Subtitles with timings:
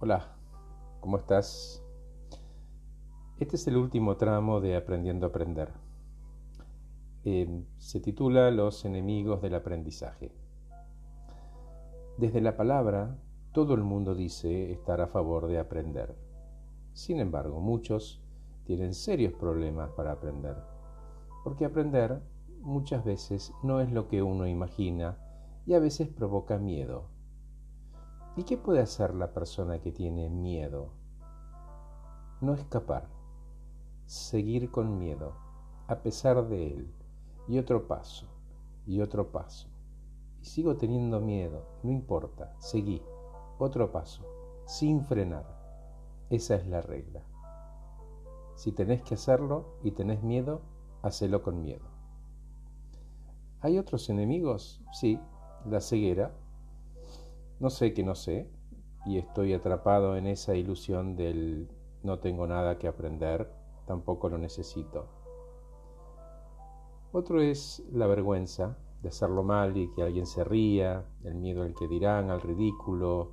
[0.00, 0.28] Hola,
[1.00, 1.82] ¿cómo estás?
[3.40, 5.72] Este es el último tramo de Aprendiendo a Aprender.
[7.24, 10.30] Eh, se titula Los enemigos del aprendizaje.
[12.16, 13.18] Desde la palabra,
[13.50, 16.14] todo el mundo dice estar a favor de aprender.
[16.92, 18.22] Sin embargo, muchos
[18.66, 20.58] tienen serios problemas para aprender,
[21.42, 22.22] porque aprender
[22.60, 25.18] muchas veces no es lo que uno imagina
[25.66, 27.17] y a veces provoca miedo
[28.38, 30.92] ¿Y qué puede hacer la persona que tiene miedo?
[32.40, 33.08] No escapar,
[34.06, 35.34] seguir con miedo,
[35.88, 36.94] a pesar de él,
[37.48, 38.28] y otro paso,
[38.86, 39.66] y otro paso.
[40.40, 43.02] Y sigo teniendo miedo, no importa, seguí,
[43.58, 44.22] otro paso,
[44.66, 45.44] sin frenar.
[46.30, 47.24] Esa es la regla.
[48.54, 50.60] Si tenés que hacerlo y tenés miedo,
[51.02, 51.88] hacelo con miedo.
[53.62, 54.80] ¿Hay otros enemigos?
[54.92, 55.20] Sí,
[55.66, 56.36] la ceguera,
[57.60, 58.50] no sé que no sé
[59.06, 61.68] y estoy atrapado en esa ilusión del
[62.02, 63.50] no tengo nada que aprender,
[63.86, 65.08] tampoco lo necesito.
[67.10, 71.74] Otro es la vergüenza de hacerlo mal y que alguien se ría, el miedo al
[71.74, 73.32] que dirán, al ridículo.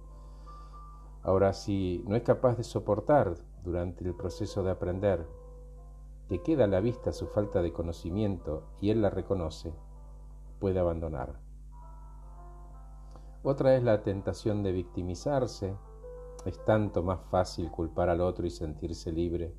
[1.24, 5.28] Ahora, si no es capaz de soportar durante el proceso de aprender,
[6.30, 9.74] que queda a la vista su falta de conocimiento y él la reconoce,
[10.60, 11.45] puede abandonar.
[13.48, 15.78] Otra es la tentación de victimizarse.
[16.48, 19.54] Es tanto más fácil culpar al otro y sentirse libre.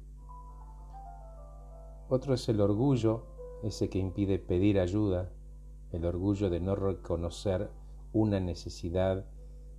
[2.08, 3.26] Otro es el orgullo,
[3.62, 5.30] ese que impide pedir ayuda,
[5.92, 7.70] el orgullo de no reconocer
[8.12, 9.24] una necesidad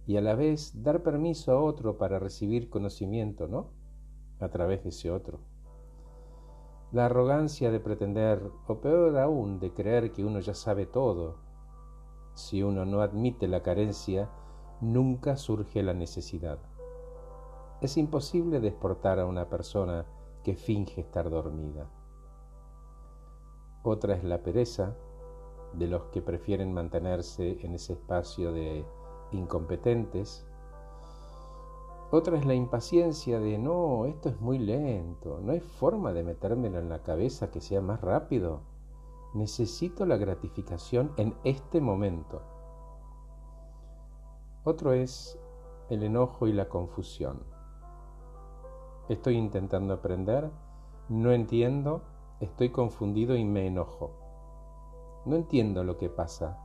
[0.05, 3.71] y a la vez dar permiso a otro para recibir conocimiento, ¿no?
[4.39, 5.41] A través de ese otro.
[6.93, 11.46] La arrogancia de pretender, o peor aún, de creer que uno ya sabe todo
[12.37, 14.29] si uno no admite la carencia,
[14.79, 16.59] nunca surge la necesidad.
[17.81, 20.05] Es imposible desportar a una persona
[20.43, 21.89] que finge estar dormida.
[23.83, 24.95] Otra es la pereza
[25.73, 28.85] de los que prefieren mantenerse en ese espacio de
[29.31, 30.45] incompetentes.
[32.11, 36.77] Otra es la impaciencia de no, esto es muy lento, no hay forma de metérmelo
[36.77, 38.61] en la cabeza que sea más rápido
[39.37, 42.41] necesito la gratificación en este momento.
[44.63, 45.39] Otro es
[45.89, 47.43] el enojo y la confusión.
[49.07, 50.51] Estoy intentando aprender,
[51.07, 52.01] no entiendo,
[52.41, 54.11] estoy confundido y me enojo.
[55.25, 56.57] No entiendo lo que pasa,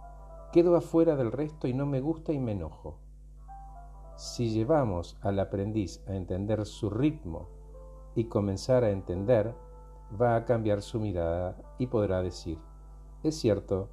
[0.52, 2.98] quedo afuera del resto y no me gusta y me enojo.
[4.16, 7.48] Si llevamos al aprendiz a entender su ritmo
[8.14, 9.54] y comenzar a entender,
[10.20, 12.58] va a cambiar su mirada y podrá decir,
[13.22, 13.88] es cierto,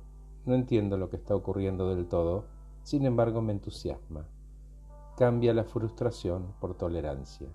[0.46, 2.46] no entiendo lo que está ocurriendo del todo,
[2.84, 4.26] sin embargo me entusiasma.
[5.18, 7.50] Cambia la frustración por tolerancia.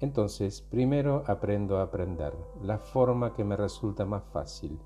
[0.00, 4.78] Entonces, primero aprendo a aprender, la forma que me resulta más fácil.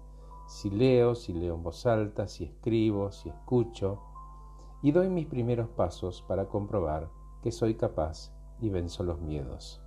[0.47, 4.01] Si leo, si leo en voz alta, si escribo, si escucho,
[4.83, 7.11] y doy mis primeros pasos para comprobar
[7.43, 9.86] que soy capaz y venzo los miedos.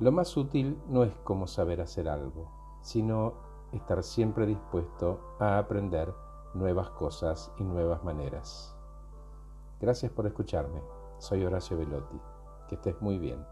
[0.00, 3.34] Lo más útil no es cómo saber hacer algo, sino
[3.72, 6.14] estar siempre dispuesto a aprender
[6.54, 8.76] nuevas cosas y nuevas maneras.
[9.80, 10.80] Gracias por escucharme.
[11.18, 12.20] Soy Horacio Velotti.
[12.68, 13.44] Que estés muy bien.